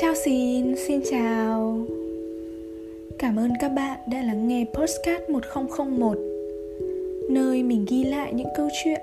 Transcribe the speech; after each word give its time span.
Chào 0.00 0.14
xin, 0.14 0.76
xin 0.86 1.00
chào. 1.10 1.78
Cảm 3.18 3.36
ơn 3.36 3.50
các 3.60 3.68
bạn 3.68 3.98
đã 4.06 4.22
lắng 4.22 4.48
nghe 4.48 4.64
Postcard 4.74 5.30
1001 5.30 6.18
Nơi 7.30 7.62
mình 7.62 7.86
ghi 7.88 8.04
lại 8.04 8.32
những 8.32 8.48
câu 8.56 8.68
chuyện 8.84 9.00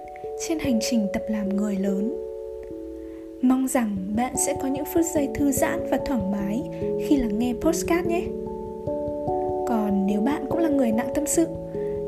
trên 0.48 0.60
hành 0.60 0.80
trình 0.90 1.08
tập 1.14 1.24
làm 1.30 1.50
người 1.50 1.76
lớn. 1.76 2.14
Mong 3.42 3.68
rằng 3.68 3.96
bạn 4.16 4.34
sẽ 4.46 4.56
có 4.62 4.68
những 4.68 4.86
phút 4.94 5.04
giây 5.16 5.30
thư 5.36 5.52
giãn 5.52 5.88
và 5.90 6.00
thoải 6.06 6.22
mái 6.32 6.64
khi 7.08 7.18
lắng 7.18 7.40
nghe 7.40 7.54
Postcard 7.62 8.08
nhé. 8.08 8.24
Còn 9.68 10.06
nếu 10.08 10.22
bạn 10.22 10.46
cũng 10.50 10.60
là 10.60 10.70
người 10.70 10.92
nặng 10.92 11.10
tâm 11.16 11.24
sự 11.28 11.48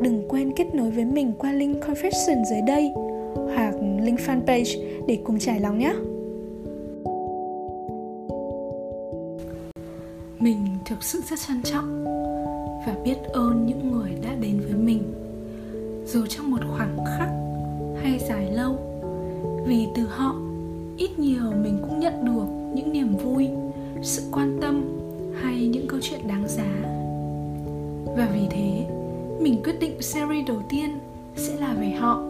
Đừng 0.02 0.24
quên 0.28 0.52
kết 0.56 0.76
nối 0.76 0.92
với 0.92 1.06
mình 1.06 1.34
qua 1.40 1.52
link 1.54 1.84
Confession 1.84 2.44
dưới 2.46 2.62
đây 2.68 2.92
hoặc 3.34 3.74
link 4.02 4.20
fanpage 4.20 4.82
để 5.08 5.18
cùng 5.24 5.40
trải 5.40 5.60
lòng 5.60 5.80
nhé. 5.80 5.94
Thực 10.98 11.04
sự 11.04 11.22
rất 11.30 11.40
trân 11.48 11.62
trọng 11.64 12.04
và 12.86 12.96
biết 13.04 13.18
ơn 13.34 13.66
những 13.66 13.92
người 13.92 14.12
đã 14.24 14.30
đến 14.42 14.60
với 14.60 14.74
mình. 14.74 15.04
Dù 16.06 16.26
trong 16.26 16.52
một 16.52 16.58
khoảng 16.78 16.98
khắc 17.06 17.30
hay 18.04 18.20
dài 18.30 18.52
lâu, 18.52 18.76
vì 19.68 19.88
từ 19.96 20.08
họ, 20.08 20.36
ít 20.98 21.20
nhiều 21.20 21.52
mình 21.64 21.78
cũng 21.82 22.00
nhận 22.00 22.26
được 22.26 22.46
những 22.76 22.94
niềm 22.94 23.18
vui, 23.18 23.48
sự 24.02 24.22
quan 24.32 24.58
tâm 24.62 25.00
hay 25.42 25.68
những 25.68 25.88
câu 25.88 26.00
chuyện 26.04 26.28
đáng 26.28 26.48
giá. 26.48 26.76
Và 28.18 28.30
vì 28.34 28.48
thế, 28.50 28.86
mình 29.42 29.62
quyết 29.64 29.80
định 29.80 30.02
series 30.02 30.48
đầu 30.48 30.62
tiên 30.70 31.00
sẽ 31.36 31.56
là 31.60 31.74
về 31.74 31.90
họ, 31.90 32.24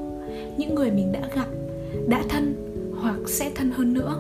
những 0.58 0.76
người 0.76 0.92
mình 0.92 1.12
đã 1.12 1.22
gặp, 1.36 1.48
đã 2.08 2.24
thân 2.30 2.56
hoặc 3.02 3.20
sẽ 3.28 3.52
thân 3.56 3.72
hơn 3.72 3.94
nữa. 3.94 4.20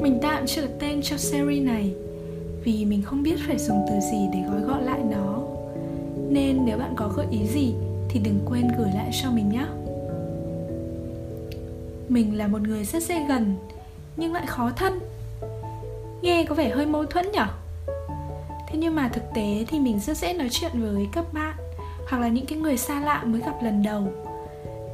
Mình 0.00 0.18
tạm 0.22 0.46
chưa 0.46 0.62
đặt 0.62 0.70
tên 0.78 1.00
cho 1.02 1.16
series 1.16 1.62
này 1.62 1.94
vì 2.64 2.84
mình 2.84 3.02
không 3.02 3.22
biết 3.22 3.36
phải 3.46 3.58
dùng 3.58 3.86
từ 3.88 4.00
gì 4.00 4.28
để 4.32 4.38
gói 4.50 4.60
gọn 4.60 4.82
lại 4.82 5.00
nó. 5.10 5.38
Nên 6.28 6.64
nếu 6.64 6.78
bạn 6.78 6.92
có 6.96 7.08
gợi 7.08 7.26
ý 7.30 7.46
gì 7.46 7.74
thì 8.08 8.20
đừng 8.20 8.38
quên 8.46 8.68
gửi 8.78 8.88
lại 8.94 9.10
cho 9.22 9.30
mình 9.30 9.48
nhé. 9.48 9.66
Mình 12.08 12.38
là 12.38 12.46
một 12.46 12.62
người 12.62 12.84
rất 12.84 13.02
dễ 13.02 13.26
gần, 13.28 13.56
nhưng 14.16 14.32
lại 14.32 14.46
khó 14.46 14.70
thân. 14.76 14.98
Nghe 16.22 16.44
có 16.44 16.54
vẻ 16.54 16.68
hơi 16.68 16.86
mâu 16.86 17.04
thuẫn 17.04 17.32
nhỉ? 17.32 17.38
Thế 18.48 18.78
nhưng 18.78 18.94
mà 18.94 19.08
thực 19.08 19.24
tế 19.34 19.64
thì 19.68 19.78
mình 19.78 20.00
rất 20.00 20.16
dễ 20.16 20.32
nói 20.32 20.48
chuyện 20.50 20.72
với 20.74 21.08
các 21.12 21.32
bạn, 21.32 21.56
hoặc 22.08 22.18
là 22.18 22.28
những 22.28 22.46
cái 22.46 22.58
người 22.58 22.76
xa 22.76 23.00
lạ 23.00 23.24
mới 23.24 23.40
gặp 23.40 23.62
lần 23.62 23.82
đầu. 23.82 24.02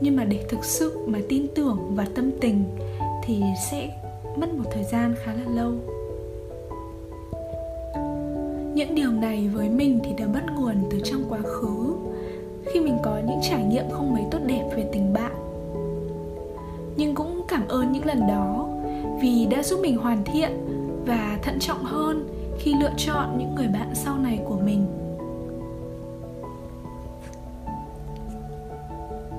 Nhưng 0.01 0.17
mà 0.17 0.25
để 0.25 0.45
thực 0.49 0.65
sự 0.65 0.99
mà 1.07 1.19
tin 1.29 1.47
tưởng 1.55 1.95
và 1.95 2.07
tâm 2.15 2.31
tình 2.41 2.65
thì 3.25 3.43
sẽ 3.71 4.03
mất 4.37 4.55
một 4.55 4.65
thời 4.73 4.85
gian 4.85 5.15
khá 5.25 5.33
là 5.35 5.55
lâu 5.55 5.73
những 8.81 8.95
điều 8.95 9.13
này 9.13 9.49
với 9.55 9.69
mình 9.69 10.01
thì 10.05 10.13
đều 10.13 10.29
bắt 10.29 10.45
nguồn 10.57 10.75
từ 10.91 11.01
trong 11.05 11.25
quá 11.29 11.39
khứ. 11.43 11.95
Khi 12.67 12.81
mình 12.81 12.99
có 13.03 13.19
những 13.27 13.41
trải 13.43 13.65
nghiệm 13.65 13.85
không 13.91 14.15
mấy 14.15 14.23
tốt 14.31 14.39
đẹp 14.47 14.71
về 14.77 14.89
tình 14.93 15.13
bạn. 15.13 15.33
Nhưng 16.97 17.15
cũng 17.15 17.43
cảm 17.49 17.69
ơn 17.69 17.93
những 17.93 18.05
lần 18.05 18.27
đó 18.29 18.69
vì 19.21 19.47
đã 19.47 19.63
giúp 19.63 19.81
mình 19.83 19.97
hoàn 19.97 20.25
thiện 20.25 20.51
và 21.07 21.39
thận 21.43 21.59
trọng 21.59 21.85
hơn 21.85 22.29
khi 22.59 22.75
lựa 22.81 22.93
chọn 22.97 23.39
những 23.39 23.55
người 23.55 23.69
bạn 23.69 23.91
sau 23.95 24.19
này 24.19 24.41
của 24.45 24.59
mình. 24.65 24.87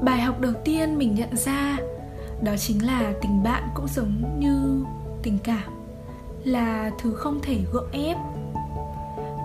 Bài 0.01 0.21
học 0.21 0.41
đầu 0.41 0.53
tiên 0.65 0.97
mình 0.97 1.15
nhận 1.15 1.37
ra 1.37 1.77
đó 2.41 2.51
chính 2.57 2.85
là 2.85 3.13
tình 3.21 3.43
bạn 3.43 3.63
cũng 3.75 3.87
giống 3.87 4.39
như 4.39 4.83
tình 5.23 5.37
cảm, 5.43 5.71
là 6.43 6.91
thứ 7.01 7.13
không 7.13 7.39
thể 7.41 7.57
gượng 7.73 7.91
ép 7.91 8.17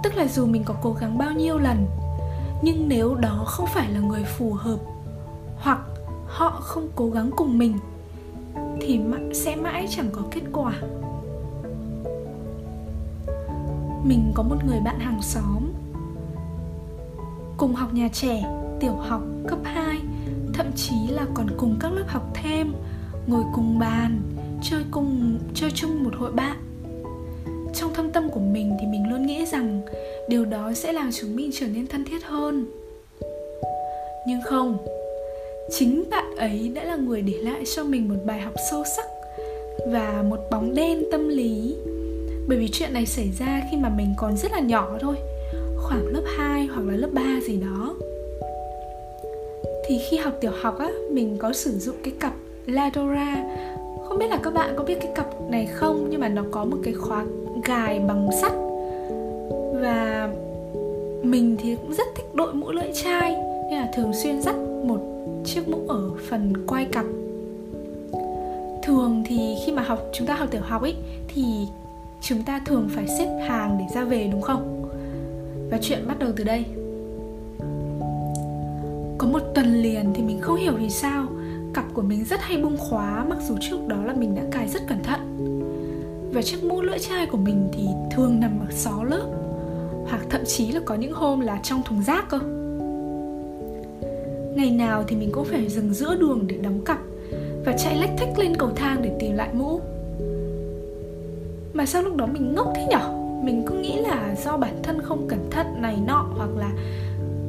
tức 0.07 0.17
là 0.17 0.27
dù 0.27 0.47
mình 0.47 0.65
có 0.65 0.75
cố 0.83 0.93
gắng 0.93 1.19
bao 1.19 1.33
nhiêu 1.33 1.59
lần, 1.59 1.87
nhưng 2.63 2.89
nếu 2.89 3.15
đó 3.15 3.45
không 3.47 3.67
phải 3.67 3.91
là 3.91 4.01
người 4.01 4.25
phù 4.25 4.53
hợp, 4.53 4.79
hoặc 5.59 5.79
họ 6.27 6.51
không 6.51 6.89
cố 6.97 7.11
gắng 7.11 7.31
cùng 7.37 7.59
mình, 7.59 7.79
thì 8.81 9.01
sẽ 9.35 9.57
mãi 9.57 9.87
chẳng 9.91 10.09
có 10.13 10.23
kết 10.31 10.41
quả. 10.53 10.73
Mình 14.05 14.33
có 14.35 14.43
một 14.43 14.57
người 14.67 14.81
bạn 14.85 14.99
hàng 14.99 15.23
xóm, 15.23 15.73
cùng 17.57 17.75
học 17.75 17.95
nhà 17.95 18.09
trẻ, 18.13 18.45
tiểu 18.81 18.95
học, 18.95 19.23
cấp 19.49 19.59
2 19.65 20.01
thậm 20.55 20.67
chí 20.77 20.95
là 21.09 21.27
còn 21.35 21.47
cùng 21.59 21.77
các 21.81 21.93
lớp 21.93 22.05
học 22.09 22.31
thêm, 22.35 22.75
ngồi 23.27 23.45
cùng 23.55 23.79
bàn, 23.79 24.21
chơi 24.63 24.85
cùng, 24.91 25.39
chơi 25.55 25.71
chung 25.71 26.05
một 26.05 26.15
hội 26.19 26.33
bạn 26.33 26.66
trong 27.77 27.95
thâm 27.95 28.11
tâm 28.11 28.31
của 28.31 28.41
mình 28.41 28.77
thì 28.81 28.87
mình 28.87 29.11
luôn 29.11 29.27
nghĩ 29.27 29.47
rằng 29.47 29.81
điều 30.29 30.45
đó 30.45 30.73
sẽ 30.75 30.93
làm 30.93 31.11
chúng 31.13 31.37
mình 31.37 31.51
trở 31.53 31.67
nên 31.67 31.87
thân 31.87 32.05
thiết 32.05 32.25
hơn. 32.25 32.67
Nhưng 34.29 34.41
không, 34.45 34.79
chính 35.71 36.05
bạn 36.11 36.37
ấy 36.37 36.73
đã 36.75 36.85
là 36.85 36.97
người 36.97 37.23
để 37.23 37.33
lại 37.33 37.63
cho 37.77 37.85
mình 37.85 38.09
một 38.09 38.15
bài 38.25 38.41
học 38.41 38.55
sâu 38.71 38.85
sắc 38.97 39.07
và 39.87 40.25
một 40.29 40.39
bóng 40.51 40.75
đen 40.75 41.05
tâm 41.13 41.29
lý. 41.29 41.77
Bởi 42.49 42.59
vì 42.59 42.69
chuyện 42.73 42.93
này 42.93 43.07
xảy 43.07 43.31
ra 43.39 43.63
khi 43.71 43.77
mà 43.77 43.89
mình 43.89 44.15
còn 44.17 44.37
rất 44.37 44.53
là 44.53 44.61
nhỏ 44.61 44.99
thôi, 45.01 45.17
khoảng 45.77 46.07
lớp 46.07 46.23
2 46.37 46.67
hoặc 46.67 46.83
là 46.87 46.97
lớp 46.97 47.09
3 47.13 47.23
gì 47.47 47.57
đó. 47.57 47.95
Thì 49.87 49.99
khi 50.11 50.17
học 50.17 50.35
tiểu 50.41 50.53
học 50.61 50.79
á, 50.79 50.91
mình 51.11 51.37
có 51.39 51.53
sử 51.53 51.71
dụng 51.79 51.97
cái 52.05 52.15
cặp 52.21 52.33
Ladora. 52.67 53.45
Không 54.09 54.19
biết 54.19 54.31
là 54.31 54.37
các 54.43 54.55
bạn 54.55 54.75
có 54.77 54.85
biết 54.85 54.97
cái 55.01 55.13
cặp 55.15 55.27
này 55.51 55.67
không, 55.67 56.07
nhưng 56.11 56.21
mà 56.21 56.29
nó 56.29 56.45
có 56.51 56.65
một 56.65 56.77
cái 56.83 56.95
khóa 56.95 57.25
cài 57.67 58.01
bằng 58.01 58.31
sắt. 58.41 58.53
Và 59.81 60.29
mình 61.23 61.57
thì 61.59 61.75
cũng 61.75 61.95
rất 61.95 62.07
thích 62.17 62.35
đội 62.35 62.55
mũ 62.55 62.71
lưỡi 62.71 62.93
chai, 63.05 63.37
nên 63.71 63.81
là 63.81 63.91
thường 63.95 64.13
xuyên 64.23 64.43
dắt 64.43 64.55
một 64.85 65.01
chiếc 65.45 65.69
mũ 65.69 65.79
ở 65.89 66.11
phần 66.31 66.67
quai 66.67 66.85
cặp. 66.85 67.05
Thường 68.83 69.23
thì 69.27 69.55
khi 69.67 69.73
mà 69.73 69.83
học, 69.83 69.99
chúng 70.13 70.27
ta 70.27 70.35
học 70.35 70.49
tiểu 70.51 70.63
học 70.65 70.83
ấy 70.83 70.95
thì 71.29 71.43
chúng 72.21 72.43
ta 72.43 72.61
thường 72.67 72.89
phải 72.95 73.07
xếp 73.19 73.41
hàng 73.49 73.77
để 73.79 73.85
ra 73.95 74.05
về 74.05 74.29
đúng 74.33 74.43
không? 74.43 74.89
Và 75.71 75.79
chuyện 75.83 75.99
bắt 76.09 76.19
đầu 76.19 76.31
từ 76.37 76.45
đây. 76.45 76.65
Có 79.19 79.27
một 79.27 79.41
tuần 79.55 79.83
liền 79.83 80.13
thì 80.15 80.23
mình 80.23 80.41
không 80.41 80.57
hiểu 80.57 80.73
vì 80.79 80.91
sao, 80.91 81.27
cặp 81.75 81.85
của 81.95 82.03
mình 82.03 82.25
rất 82.25 82.41
hay 82.41 82.63
bung 82.63 82.77
khóa, 82.77 83.25
mặc 83.29 83.39
dù 83.49 83.57
trước 83.61 83.79
đó 83.87 83.97
là 84.05 84.13
mình 84.13 84.35
đã 84.35 84.43
cài 84.51 84.69
rất 84.69 84.83
cẩn 84.89 85.03
thận 85.03 85.21
và 86.37 86.43
chiếc 86.43 86.65
mũ 86.65 86.83
lưỡi 86.83 86.99
chai 86.99 87.27
của 87.27 87.39
mình 87.39 87.69
thì 87.73 87.87
thường 88.11 88.41
nằm 88.41 88.61
ở 88.61 88.67
xó 88.71 89.05
lớp, 89.05 89.27
hoặc 90.09 90.21
thậm 90.31 90.41
chí 90.47 90.73
là 90.73 90.81
có 90.85 90.95
những 90.95 91.13
hôm 91.13 91.41
là 91.41 91.61
trong 91.63 91.83
thùng 91.83 92.03
rác 92.03 92.29
cơ. 92.29 92.39
Ngày 94.57 94.71
nào 94.71 95.05
thì 95.09 95.17
mình 95.17 95.31
cũng 95.33 95.45
phải 95.45 95.69
dừng 95.69 95.95
giữa 95.95 96.15
đường 96.15 96.47
để 96.47 96.57
đóng 96.57 96.81
cặp 96.85 96.99
và 97.65 97.73
chạy 97.73 97.97
lách 97.97 98.11
thách 98.19 98.39
lên 98.39 98.57
cầu 98.57 98.71
thang 98.77 99.03
để 99.03 99.17
tìm 99.21 99.37
lại 99.37 99.49
mũ. 99.55 99.81
Mà 101.75 101.87
sao 101.87 102.03
lúc 102.03 102.17
đó 102.17 102.27
mình 102.27 102.55
ngốc 102.55 102.73
thế 102.75 102.87
nhở? 102.91 103.09
Mình 103.45 103.65
cứ 103.67 103.75
nghĩ 103.75 103.99
là 104.01 104.35
do 104.45 104.57
bản 104.57 104.75
thân 104.83 105.03
không 105.03 105.29
cẩn 105.29 105.51
thận, 105.51 105.67
này 105.83 105.97
nọ, 106.07 106.27
hoặc 106.37 106.51
là 106.57 106.71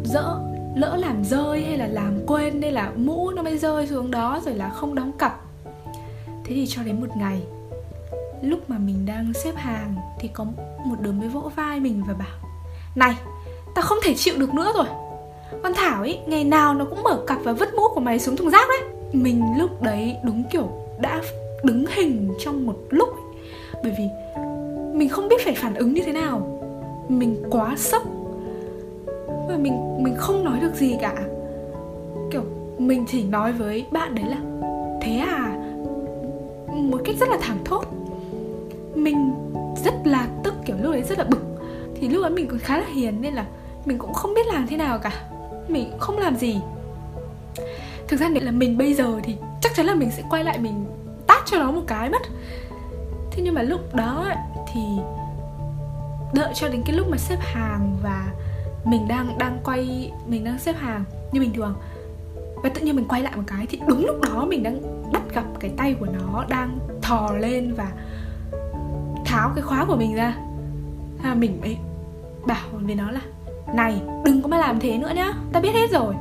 dỡ, 0.05 0.39
lỡ 0.75 0.97
làm 0.97 1.23
rơi 1.23 1.61
hay 1.61 1.77
là 1.77 1.87
làm 1.87 2.19
quên, 2.27 2.59
nên 2.59 2.73
là 2.73 2.91
mũ 2.95 3.31
nó 3.31 3.43
mới 3.43 3.57
rơi 3.57 3.87
xuống 3.87 4.11
đó 4.11 4.41
rồi 4.45 4.53
là 4.53 4.69
không 4.69 4.95
đóng 4.95 5.11
cặp. 5.11 5.41
Thế 6.25 6.55
thì 6.55 6.65
cho 6.67 6.83
đến 6.83 7.01
một 7.01 7.17
ngày 7.17 7.41
lúc 8.41 8.69
mà 8.69 8.77
mình 8.77 9.05
đang 9.05 9.33
xếp 9.33 9.55
hàng 9.55 9.95
thì 10.19 10.27
có 10.27 10.45
một 10.85 10.95
đứa 11.01 11.11
mới 11.11 11.27
vỗ 11.27 11.51
vai 11.55 11.79
mình 11.79 12.03
và 12.07 12.13
bảo, 12.13 12.49
này, 12.95 13.15
tao 13.75 13.83
không 13.83 13.97
thể 14.03 14.13
chịu 14.13 14.33
được 14.37 14.53
nữa 14.53 14.71
rồi. 14.75 14.85
Con 15.63 15.73
thảo 15.75 16.01
ấy, 16.01 16.19
ngày 16.27 16.43
nào 16.43 16.73
nó 16.73 16.85
cũng 16.85 17.03
mở 17.03 17.23
cặp 17.27 17.39
và 17.43 17.53
vứt 17.53 17.73
mũ 17.73 17.83
của 17.93 17.99
mày 17.99 18.19
xuống 18.19 18.35
thùng 18.35 18.49
rác 18.49 18.67
đấy. 18.69 18.89
Mình 19.13 19.43
lúc 19.57 19.81
đấy 19.81 20.15
đúng 20.23 20.43
kiểu 20.51 20.69
đã 20.99 21.21
đứng 21.63 21.85
hình 21.95 22.33
trong 22.39 22.65
một 22.65 22.75
lúc 22.89 23.09
ấy. 23.09 23.41
bởi 23.83 23.93
vì 23.97 24.03
mình 24.93 25.09
không 25.09 25.27
biết 25.27 25.41
phải 25.43 25.53
phản 25.53 25.73
ứng 25.73 25.93
như 25.93 26.01
thế 26.05 26.11
nào. 26.11 26.61
Mình 27.09 27.43
quá 27.49 27.75
sốc 27.77 28.03
và 29.47 29.57
mình 29.57 30.03
mình 30.03 30.15
không 30.17 30.43
nói 30.43 30.59
được 30.59 30.75
gì 30.75 30.97
cả. 31.01 31.15
Kiểu, 32.31 32.43
mình 32.77 33.05
chỉ 33.07 33.23
nói 33.23 33.51
với 33.51 33.85
bạn 33.91 34.15
đấy 34.15 34.25
là, 34.25 34.37
thế 35.01 35.17
à? 35.17 35.57
Một 36.67 37.01
cách 37.05 37.15
rất 37.19 37.29
là 37.29 37.37
thẳng 37.41 37.57
thốt 37.65 37.96
mình 38.97 39.33
rất 39.83 39.93
là 40.03 40.27
tức, 40.43 40.53
kiểu 40.65 40.75
lúc 40.81 40.91
đấy 40.91 41.03
rất 41.03 41.17
là 41.17 41.23
bực. 41.23 41.41
Thì 41.95 42.09
lúc 42.09 42.23
ấy 42.23 42.31
mình 42.31 42.47
còn 42.47 42.59
khá 42.59 42.77
là 42.77 42.85
hiền 42.93 43.21
nên 43.21 43.33
là 43.33 43.45
mình 43.85 43.97
cũng 43.97 44.13
không 44.13 44.33
biết 44.33 44.47
làm 44.47 44.67
thế 44.67 44.77
nào 44.77 44.99
cả. 44.99 45.11
Mình 45.67 45.91
không 45.99 46.17
làm 46.17 46.35
gì. 46.35 46.59
Thực 48.07 48.19
ra 48.19 48.29
nếu 48.29 48.43
là 48.43 48.51
mình 48.51 48.77
bây 48.77 48.93
giờ 48.93 49.19
thì 49.23 49.35
chắc 49.61 49.75
chắn 49.75 49.85
là 49.85 49.95
mình 49.95 50.11
sẽ 50.11 50.23
quay 50.29 50.43
lại 50.43 50.59
mình 50.59 50.85
tát 51.27 51.41
cho 51.45 51.57
nó 51.59 51.71
một 51.71 51.83
cái 51.87 52.09
mất. 52.09 52.21
Thế 53.31 53.43
nhưng 53.43 53.53
mà 53.53 53.61
lúc 53.61 53.95
đó 53.95 54.31
thì 54.73 54.81
đợi 56.33 56.51
cho 56.55 56.69
đến 56.69 56.81
cái 56.85 56.95
lúc 56.95 57.07
mà 57.09 57.17
xếp 57.17 57.37
hàng 57.39 57.97
và 58.03 58.27
mình 58.85 59.07
đang 59.07 59.37
đang 59.37 59.59
quay, 59.63 60.11
mình 60.27 60.43
đang 60.43 60.59
xếp 60.59 60.75
hàng 60.77 61.03
như 61.31 61.39
bình 61.39 61.53
thường 61.53 61.75
và 62.63 62.69
tự 62.69 62.81
nhiên 62.81 62.95
mình 62.95 63.07
quay 63.07 63.21
lại 63.21 63.33
một 63.35 63.43
cái 63.47 63.65
thì 63.69 63.79
đúng 63.87 64.05
lúc 64.05 64.21
đó 64.21 64.45
mình 64.45 64.63
đang 64.63 64.81
bắt 65.13 65.21
gặp 65.33 65.43
cái 65.59 65.71
tay 65.77 65.95
của 65.99 66.05
nó 66.05 66.45
đang 66.49 66.79
thò 67.01 67.31
lên 67.31 67.73
và 67.73 67.91
tháo 69.37 69.51
cái 69.55 69.61
khóa 69.61 69.85
của 69.85 69.95
mình 69.95 70.15
ra. 70.15 70.37
À, 71.23 71.33
mình 71.33 71.57
mới 71.61 71.77
bảo 72.47 72.67
với 72.71 72.95
nó 72.95 73.11
là 73.11 73.21
này 73.73 74.01
đừng 74.25 74.41
có 74.41 74.47
mà 74.47 74.57
làm 74.57 74.79
thế 74.79 74.97
nữa 74.97 75.11
nhá 75.15 75.33
ta 75.53 75.59
biết 75.59 75.73
hết 75.73 75.91
rồi. 75.91 76.13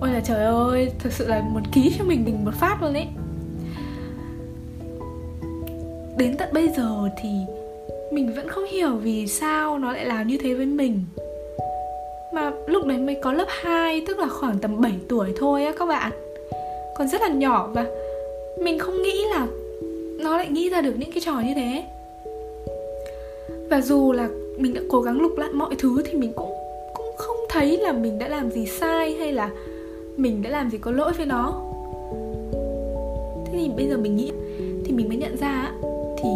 Ôi 0.00 0.10
là 0.12 0.20
trời 0.20 0.44
ơi 0.44 0.92
thực 0.98 1.12
sự 1.12 1.28
là 1.28 1.40
một 1.40 1.60
ký 1.72 1.94
cho 1.98 2.04
mình 2.04 2.24
mình 2.24 2.44
một 2.44 2.54
phát 2.54 2.82
luôn 2.82 2.94
ấy. 2.94 3.06
Đến 6.18 6.36
tận 6.38 6.48
bây 6.52 6.68
giờ 6.68 7.08
thì 7.22 7.28
mình 8.12 8.34
vẫn 8.36 8.48
không 8.48 8.64
hiểu 8.64 8.96
vì 8.96 9.26
sao 9.26 9.78
nó 9.78 9.92
lại 9.92 10.04
làm 10.04 10.26
như 10.26 10.38
thế 10.42 10.54
với 10.54 10.66
mình. 10.66 11.04
Mà 12.34 12.50
lúc 12.66 12.86
đấy 12.86 12.98
mới 12.98 13.20
có 13.22 13.32
lớp 13.32 13.48
2 13.62 14.04
tức 14.06 14.18
là 14.18 14.28
khoảng 14.28 14.58
tầm 14.58 14.80
7 14.80 14.92
tuổi 15.08 15.34
thôi 15.38 15.64
á 15.64 15.72
các 15.78 15.86
bạn. 15.86 16.12
Còn 16.96 17.08
rất 17.08 17.20
là 17.20 17.28
nhỏ 17.28 17.70
và 17.72 17.86
mình 18.62 18.78
không 18.78 19.02
nghĩ 19.02 19.24
là 19.34 19.46
nó 20.20 20.36
lại 20.36 20.48
nghĩ 20.48 20.70
ra 20.70 20.80
được 20.80 20.94
những 20.98 21.12
cái 21.12 21.20
trò 21.20 21.40
như 21.40 21.54
thế 21.54 21.84
và 23.70 23.80
dù 23.80 24.12
là 24.12 24.28
mình 24.58 24.74
đã 24.74 24.80
cố 24.88 25.00
gắng 25.00 25.20
lục 25.20 25.38
lại 25.38 25.48
mọi 25.52 25.74
thứ 25.78 26.02
thì 26.04 26.18
mình 26.18 26.32
cũng 26.36 26.50
cũng 26.94 27.10
không 27.16 27.36
thấy 27.48 27.76
là 27.76 27.92
mình 27.92 28.18
đã 28.18 28.28
làm 28.28 28.50
gì 28.50 28.66
sai 28.66 29.14
hay 29.14 29.32
là 29.32 29.50
mình 30.16 30.42
đã 30.42 30.50
làm 30.50 30.70
gì 30.70 30.78
có 30.78 30.90
lỗi 30.90 31.12
với 31.16 31.26
nó. 31.26 31.62
Thế 33.46 33.52
thì 33.52 33.70
bây 33.76 33.88
giờ 33.88 33.96
mình 33.96 34.16
nghĩ, 34.16 34.32
thì 34.84 34.92
mình 34.92 35.08
mới 35.08 35.16
nhận 35.16 35.36
ra 35.36 35.72
thì 36.22 36.28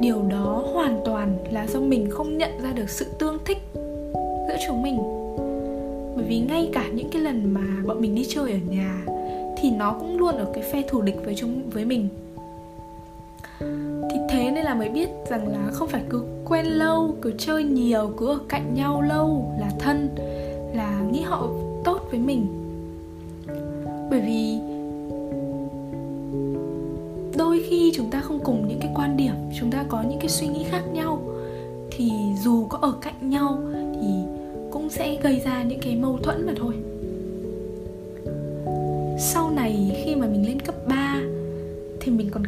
điều 0.00 0.22
đó 0.30 0.64
hoàn 0.72 1.00
toàn 1.04 1.38
là 1.50 1.66
do 1.66 1.80
mình 1.80 2.10
không 2.10 2.38
nhận 2.38 2.50
ra 2.62 2.72
được 2.72 2.90
sự 2.90 3.06
tương 3.18 3.38
thích 3.44 3.58
giữa 4.48 4.56
chúng 4.66 4.82
mình. 4.82 4.98
Bởi 6.16 6.24
vì 6.28 6.40
ngay 6.40 6.70
cả 6.72 6.88
những 6.94 7.08
cái 7.08 7.22
lần 7.22 7.54
mà 7.54 7.82
bọn 7.86 8.00
mình 8.00 8.14
đi 8.14 8.24
chơi 8.28 8.52
ở 8.52 8.58
nhà 8.70 9.04
thì 9.58 9.70
nó 9.70 9.96
cũng 10.00 10.18
luôn 10.18 10.34
ở 10.34 10.46
cái 10.54 10.64
phe 10.72 10.82
thù 10.88 11.00
địch 11.00 11.16
với 11.24 11.34
chúng, 11.34 11.62
với 11.70 11.84
mình 11.84 12.08
là 14.66 14.74
mới 14.74 14.88
biết 14.88 15.08
rằng 15.28 15.48
là 15.48 15.70
không 15.72 15.88
phải 15.88 16.02
cứ 16.10 16.22
quen 16.44 16.66
lâu, 16.66 17.16
cứ 17.22 17.32
chơi 17.38 17.64
nhiều, 17.64 18.12
cứ 18.16 18.28
ở 18.28 18.38
cạnh 18.48 18.74
nhau 18.74 19.02
lâu 19.02 19.54
là 19.60 19.70
thân, 19.78 20.08
là 20.74 21.00
nghĩ 21.12 21.20
họ 21.20 21.48
tốt 21.84 22.00
với 22.10 22.20
mình. 22.20 22.46
Bởi 24.10 24.20
vì 24.20 24.58
đôi 27.38 27.62
khi 27.68 27.92
chúng 27.94 28.10
ta 28.10 28.20
không 28.20 28.38
cùng 28.44 28.68
những 28.68 28.78
cái 28.80 28.90
quan 28.94 29.16
điểm, 29.16 29.34
chúng 29.60 29.70
ta 29.70 29.84
có 29.88 30.02
những 30.02 30.18
cái 30.18 30.28
suy 30.28 30.46
nghĩ 30.46 30.64
khác 30.64 30.82
nhau, 30.92 31.18
thì 31.90 32.12
dù 32.44 32.66
có 32.66 32.78
ở 32.78 32.92
cạnh 33.00 33.30
nhau 33.30 33.58
thì 34.00 34.08
cũng 34.70 34.88
sẽ 34.90 35.16
gây 35.22 35.40
ra 35.44 35.62
những 35.62 35.80
cái 35.80 35.96
mâu 35.96 36.18
thuẫn 36.22 36.46
mà 36.46 36.52
thôi. 36.56 36.74
Sau 39.18 39.50
này 39.50 40.02
khi 40.04 40.14
mà 40.14 40.26
mình 40.26 40.46
lên 40.46 40.60
cấp 40.60 40.74
3 40.88 40.95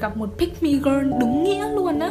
gặp 0.00 0.16
một 0.16 0.28
pick 0.38 0.62
me 0.62 0.70
girl 0.70 1.12
đúng 1.20 1.44
nghĩa 1.44 1.68
luôn 1.68 1.98
á. 1.98 2.10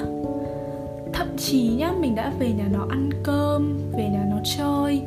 Thậm 1.14 1.28
chí 1.38 1.70
nhá, 1.70 1.92
mình 2.00 2.16
đã 2.16 2.32
về 2.40 2.52
nhà 2.52 2.66
nó 2.72 2.86
ăn 2.90 3.10
cơm, 3.24 3.78
về 3.98 4.10
nhà 4.10 4.26
nó 4.30 4.38
chơi. 4.58 5.02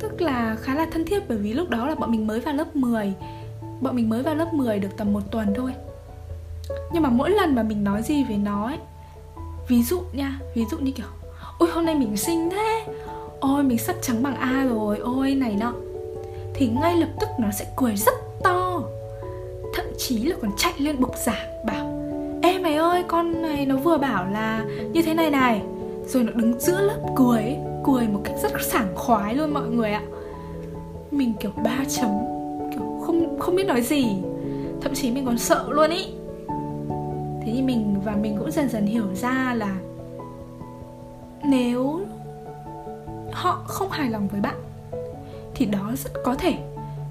Tức 0.00 0.20
là 0.20 0.56
khá 0.60 0.74
là 0.74 0.86
thân 0.92 1.04
thiết 1.04 1.28
bởi 1.28 1.38
vì 1.38 1.52
lúc 1.52 1.68
đó 1.68 1.86
là 1.86 1.94
bọn 1.94 2.10
mình 2.10 2.26
mới 2.26 2.40
vào 2.40 2.54
lớp 2.54 2.76
10 2.76 3.14
bọn 3.80 3.96
mình 3.96 4.08
mới 4.08 4.22
vào 4.22 4.34
lớp 4.34 4.54
10 4.54 4.78
được 4.78 4.96
tầm 4.96 5.12
một 5.12 5.20
tuần 5.30 5.54
thôi. 5.54 5.72
Nhưng 6.92 7.02
mà 7.02 7.08
mỗi 7.08 7.30
lần 7.30 7.54
mà 7.54 7.62
mình 7.62 7.84
nói 7.84 8.02
gì 8.02 8.24
về 8.24 8.36
nó 8.36 8.66
ấy, 8.66 8.78
ví 9.68 9.82
dụ 9.82 10.00
nha, 10.12 10.40
ví 10.54 10.64
dụ 10.70 10.78
như 10.78 10.90
kiểu, 10.90 11.06
ôi, 11.58 11.68
hôm 11.72 11.84
nay 11.84 11.94
mình 11.94 12.16
xinh 12.16 12.50
thế. 12.50 12.84
Ôi, 13.40 13.62
mình 13.62 13.78
sắp 13.78 13.96
trắng 14.02 14.22
bằng 14.22 14.34
a 14.34 14.64
rồi. 14.64 14.98
Ôi, 14.98 15.34
này 15.34 15.56
nọ. 15.60 15.74
Thì 16.54 16.68
ngay 16.68 16.96
lập 16.96 17.08
tức 17.20 17.28
nó 17.38 17.50
sẽ 17.50 17.66
cười 17.76 17.96
rất 17.96 18.14
chí 20.08 20.18
là 20.18 20.36
còn 20.42 20.50
chạy 20.56 20.72
lên 20.78 21.00
bục 21.00 21.16
giảng 21.16 21.64
bảo 21.66 21.98
ê 22.42 22.58
mày 22.58 22.74
ơi 22.74 23.04
con 23.08 23.42
này 23.42 23.66
nó 23.66 23.76
vừa 23.76 23.98
bảo 23.98 24.26
là 24.26 24.64
như 24.92 25.02
thế 25.02 25.14
này 25.14 25.30
này. 25.30 25.62
Rồi 26.06 26.24
nó 26.24 26.32
đứng 26.32 26.60
giữa 26.60 26.80
lớp 26.80 26.98
cười 27.16 27.42
ấy, 27.42 27.58
cười 27.84 28.08
một 28.08 28.20
cách 28.24 28.34
rất 28.42 28.52
sảng 28.62 28.88
khoái 28.94 29.34
luôn 29.34 29.54
mọi 29.54 29.68
người 29.68 29.92
ạ. 29.92 30.02
Mình 31.10 31.32
kiểu 31.40 31.50
ba 31.64 31.78
chấm 31.88 32.10
kiểu 32.72 33.02
không 33.06 33.38
không 33.38 33.56
biết 33.56 33.66
nói 33.66 33.82
gì 33.82 34.16
thậm 34.80 34.94
chí 34.94 35.10
mình 35.10 35.26
còn 35.26 35.38
sợ 35.38 35.66
luôn 35.68 35.90
ý. 35.90 36.06
Thế 37.42 37.52
thì 37.54 37.62
mình 37.62 38.00
và 38.04 38.12
mình 38.12 38.36
cũng 38.38 38.50
dần 38.50 38.68
dần 38.68 38.86
hiểu 38.86 39.14
ra 39.14 39.54
là 39.54 39.76
nếu 41.44 42.00
họ 43.32 43.62
không 43.66 43.90
hài 43.90 44.10
lòng 44.10 44.28
với 44.28 44.40
bạn 44.40 44.56
thì 45.54 45.66
đó 45.66 45.92
rất 46.04 46.10
có 46.24 46.34
thể 46.34 46.54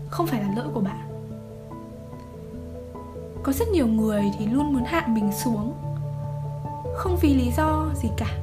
không 0.10 0.28
phải 0.28 0.42
là 0.42 0.48
lỗi 0.56 0.66
của 0.74 0.82
bạn 0.82 1.17
có 3.48 3.54
rất 3.54 3.68
nhiều 3.68 3.88
người 3.88 4.24
thì 4.40 4.46
luôn 4.46 4.74
muốn 4.74 4.84
hạ 4.84 5.08
mình 5.08 5.32
xuống. 5.32 5.74
Không 6.96 7.18
vì 7.22 7.34
lý 7.34 7.52
do 7.58 7.90
gì 8.02 8.10
cả. 8.18 8.38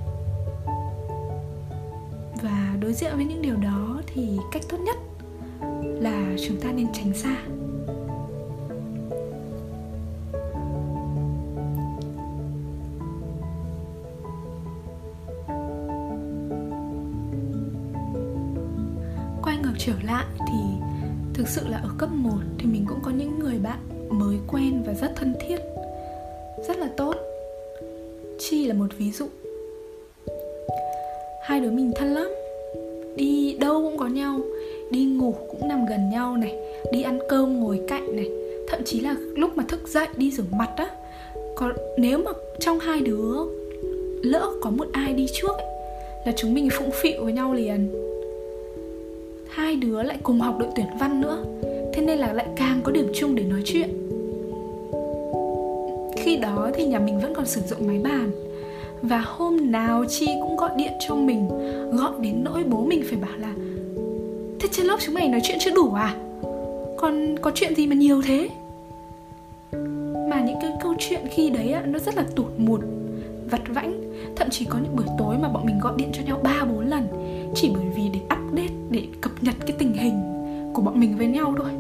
Và 2.43 2.77
đối 2.81 2.93
diện 2.93 3.13
với 3.17 3.25
những 3.25 3.43
điều 3.43 3.57
đó 3.57 4.01
thì 4.07 4.39
cách 4.53 4.63
tốt 4.69 4.79
nhất 4.81 4.97
là 6.01 6.37
chúng 6.49 6.61
ta 6.61 6.73
nên 6.73 6.87
tránh 6.93 7.15
xa. 7.15 7.37
Quay 19.43 19.57
ngược 19.57 19.75
trở 19.79 19.95
lại 20.03 20.25
thì 20.39 20.59
thực 21.35 21.49
sự 21.49 21.69
là 21.69 21.79
ở 21.79 21.91
cấp 21.99 22.11
1 22.13 22.31
thì 22.59 22.67
mình 22.67 22.87
cũng 22.89 23.01
có 23.03 23.11
những 23.11 23.39
người 23.39 23.59
bạn 23.59 23.94
mới 24.09 24.37
quen 24.53 24.83
và 24.87 24.95
rất 24.95 25.13
thân 25.17 25.35
thiết 25.41 25.57
rất 26.69 26.79
là 26.79 26.89
tốt. 26.97 27.15
Chi 28.39 28.67
là 28.67 28.75
một 28.75 28.87
ví 28.99 29.11
dụ. 29.11 29.27
Hai 31.43 31.61
đứa 31.61 31.71
mình 31.71 31.93
thân 31.97 32.15
lắm. 32.15 32.29
Đi 33.17 33.57
đâu 33.61 33.83
cũng 33.83 33.99
có 33.99 34.07
nhau 34.07 34.41
đi 34.91 35.05
ngủ 35.05 35.35
cũng 35.49 35.69
nằm 35.69 35.87
gần 35.87 36.11
nhau 36.11 36.37
này 36.37 36.55
đi 36.93 37.03
ăn 37.03 37.19
cơm 37.29 37.61
ngồi 37.61 37.81
cạnh 37.89 38.17
này. 38.17 38.29
Thậm 38.69 38.81
chí 38.85 39.01
là 39.01 39.17
lúc 39.37 39.57
mà 39.57 39.65
thức 39.69 39.89
dậy 39.89 40.07
đi 40.17 40.31
rửa 40.31 40.45
mặt 40.51 40.71
á 40.77 40.91
còn 41.55 41.73
nếu 41.97 42.19
mà 42.19 42.31
trong 42.61 42.79
hai 42.79 43.01
đứa 43.01 43.35
lỡ 44.23 44.51
có 44.61 44.71
một 44.71 44.87
ai 44.93 45.13
đi 45.13 45.27
trước 45.33 45.53
ấy, 45.59 45.67
là 46.27 46.33
chúng 46.37 46.55
mình 46.55 46.69
phụng 46.73 46.91
phịu 47.03 47.25
với 47.25 47.33
nhau 47.33 47.55
liền. 47.55 47.95
Hai 49.49 49.77
đứa 49.77 50.03
lại 50.03 50.19
cùng 50.23 50.41
học 50.41 50.55
đội 50.59 50.69
tuyển 50.77 50.87
văn 51.01 51.21
nữa 51.21 51.45
thế 51.95 52.03
nên 52.03 52.19
là 52.19 52.33
lại 52.33 52.47
càng 52.57 52.81
có 52.85 52.93
điểm 52.93 53.13
chung 53.15 53.35
để 53.35 53.43
nói 53.43 53.63
chuyện. 53.65 53.89
Khi 56.17 56.37
đó 56.37 56.71
thì 56.75 56.85
nhà 56.85 56.99
mình 56.99 57.21
vẫn 57.21 57.35
còn 57.35 57.47
sử 57.47 57.61
dụng 57.61 57.87
máy 57.87 58.01
bàn. 58.05 58.31
Và 59.03 59.19
hôm 59.27 59.73
nào 59.73 60.05
chi 60.09 60.27
cũng 60.43 60.57
gọi 60.57 60.71
điện 60.77 60.93
cho 61.09 61.15
mình 61.15 61.49
gọi 61.93 62.13
đến 62.21 62.45
nỗi 62.45 62.65
bố 62.65 62.85
mình 62.85 63.03
phải 63.09 63.19
bảo 63.19 63.39
là 63.39 63.55
thế 64.61 64.69
trên 64.73 64.87
lớp 64.87 64.97
chúng 65.01 65.15
mày 65.15 65.29
nói 65.29 65.41
chuyện 65.45 65.59
chưa 65.61 65.75
đủ 65.75 65.93
à? 65.93 66.15
Còn 66.97 67.37
có 67.39 67.51
chuyện 67.55 67.75
gì 67.75 67.87
mà 67.87 67.95
nhiều 67.95 68.23
thế? 68.23 68.49
Mà 70.31 70.41
những 70.47 70.59
cái 70.61 70.71
câu 70.83 70.95
chuyện 70.99 71.21
khi 71.31 71.51
đấy 71.51 71.73
á, 71.73 71.83
nó 71.87 71.99
rất 71.99 72.17
là 72.17 72.25
tụt 72.37 72.47
một 72.59 72.81
vặt 73.51 73.63
vãnh. 73.69 74.01
Thậm 74.37 74.51
chí 74.51 74.65
có 74.65 74.79
những 74.79 74.97
buổi 74.97 75.07
tối 75.19 75.37
mà 75.43 75.49
bọn 75.49 75.67
mình 75.67 75.79
gọi 75.81 75.93
điện 75.97 76.09
cho 76.13 76.23
nhau 76.27 76.41
ba 76.43 76.65
bốn 76.65 76.91
lần 76.91 77.07
chỉ 77.55 77.71
bởi 77.75 77.84
nhau 81.45 81.55
thôi. 81.59 81.71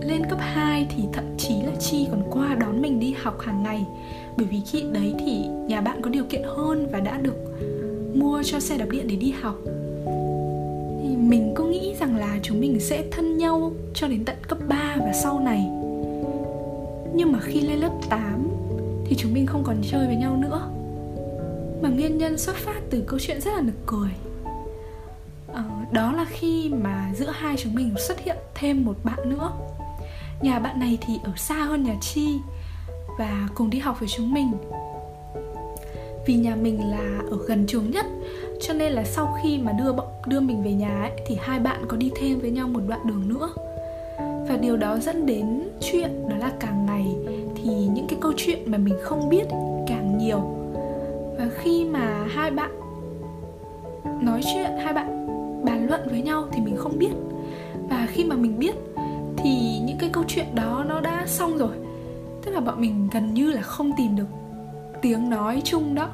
Lên 0.00 0.22
cấp 0.30 0.38
2 0.40 0.86
thì 0.96 1.02
thậm 1.12 1.24
chí 1.38 1.54
là 1.54 1.72
Chi 1.80 2.06
còn 2.10 2.22
qua 2.30 2.54
đón 2.54 2.82
mình 2.82 3.00
đi 3.00 3.14
học 3.22 3.40
hàng 3.40 3.62
ngày. 3.62 3.86
Bởi 4.36 4.46
vì 4.46 4.60
khi 4.66 4.84
đấy 4.92 5.14
thì 5.18 5.46
nhà 5.68 5.80
bạn 5.80 6.02
có 6.02 6.10
điều 6.10 6.24
kiện 6.24 6.42
hơn 6.44 6.88
và 6.92 7.00
đã 7.00 7.18
được 7.18 7.36
mua 8.14 8.42
cho 8.42 8.60
xe 8.60 8.78
đạp 8.78 8.86
điện 8.90 9.06
để 9.08 9.16
đi 9.16 9.34
học. 9.42 9.56
Thì 11.02 11.16
Mình 11.16 11.52
cứ 11.56 11.64
nghĩ 11.64 11.94
rằng 12.00 12.16
là 12.16 12.38
chúng 12.42 12.60
mình 12.60 12.80
sẽ 12.80 13.04
thân 13.10 13.38
nhau 13.38 13.72
cho 13.94 14.08
đến 14.08 14.24
tận 14.24 14.36
cấp 14.48 14.58
3 14.68 14.96
và 14.98 15.12
sau 15.12 15.40
này. 15.40 15.60
Nhưng 17.14 17.32
mà 17.32 17.40
khi 17.42 17.60
lên 17.60 17.78
lớp 17.78 17.92
8 18.10 18.48
thì 19.06 19.16
chúng 19.18 19.34
mình 19.34 19.46
không 19.46 19.64
còn 19.64 19.76
chơi 19.90 20.06
với 20.06 20.16
nhau 20.16 20.36
nữa. 20.36 20.68
Mà 21.82 21.88
nguyên 21.88 22.18
nhân 22.18 22.38
xuất 22.38 22.56
phát 22.56 22.80
từ 22.90 23.04
câu 23.06 23.18
chuyện 23.18 23.40
rất 23.40 23.50
là 23.54 23.60
nực 23.60 23.74
cười 23.86 24.10
đó 25.92 26.12
là 26.12 26.24
khi 26.24 26.70
mà 26.82 27.10
giữa 27.14 27.30
hai 27.30 27.56
chúng 27.56 27.74
mình 27.74 27.94
xuất 28.08 28.20
hiện 28.20 28.36
thêm 28.54 28.84
một 28.84 28.94
bạn 29.04 29.30
nữa. 29.30 29.50
Nhà 30.40 30.58
bạn 30.58 30.80
này 30.80 30.98
thì 31.00 31.18
ở 31.24 31.32
xa 31.36 31.54
hơn 31.54 31.82
nhà 31.82 31.94
chi 32.00 32.38
và 33.18 33.48
cùng 33.54 33.70
đi 33.70 33.78
học 33.78 33.96
với 34.00 34.08
chúng 34.08 34.32
mình. 34.34 34.52
Vì 36.26 36.34
nhà 36.34 36.54
mình 36.54 36.90
là 36.90 37.20
ở 37.30 37.38
gần 37.46 37.66
trường 37.66 37.90
nhất 37.90 38.06
cho 38.60 38.74
nên 38.74 38.92
là 38.92 39.04
sau 39.04 39.38
khi 39.42 39.58
mà 39.58 39.72
đưa 39.72 39.92
đưa 40.26 40.40
mình 40.40 40.62
về 40.62 40.72
nhà 40.72 41.00
ấy, 41.00 41.10
thì 41.26 41.38
hai 41.40 41.58
bạn 41.58 41.84
có 41.88 41.96
đi 41.96 42.10
thêm 42.16 42.38
với 42.38 42.50
nhau 42.50 42.68
một 42.68 42.80
đoạn 42.88 43.00
đường 43.06 43.28
nữa. 43.28 43.48
Và 44.48 44.56
điều 44.60 44.76
đó 44.76 44.98
dẫn 44.98 45.26
đến 45.26 45.68
chuyện 45.80 46.28
đó 46.28 46.36
là 46.36 46.52
càng 46.60 46.86
ngày 46.86 47.16
thì 47.56 47.70
những 47.70 48.06
cái 48.08 48.18
câu 48.20 48.32
chuyện 48.36 48.70
mà 48.70 48.78
mình 48.78 48.94
không 49.02 49.28
biết 49.28 49.44
càng 49.86 50.18
nhiều. 50.18 50.40
Và 51.38 51.48
khi 51.58 51.84
mà 51.84 52.26
hai 52.28 52.50
bạn 52.50 52.70
nói 54.22 54.40
chuyện 54.54 54.70
hai 54.84 54.92
bạn 54.92 55.21
bàn 55.64 55.86
luận 55.86 56.00
với 56.10 56.22
nhau 56.22 56.44
thì 56.52 56.60
mình 56.60 56.76
không 56.76 56.98
biết. 56.98 57.12
Và 57.88 58.06
khi 58.10 58.24
mà 58.24 58.36
mình 58.36 58.58
biết 58.58 58.74
thì 59.36 59.78
những 59.84 59.98
cái 59.98 60.10
câu 60.12 60.24
chuyện 60.28 60.54
đó 60.54 60.84
nó 60.88 61.00
đã 61.00 61.24
xong 61.26 61.58
rồi. 61.58 61.76
Tức 62.42 62.52
là 62.52 62.60
bọn 62.60 62.80
mình 62.80 63.08
gần 63.12 63.34
như 63.34 63.50
là 63.50 63.62
không 63.62 63.92
tìm 63.96 64.16
được 64.16 64.26
tiếng 65.02 65.30
nói 65.30 65.62
chung 65.64 65.94
đó. 65.94 66.08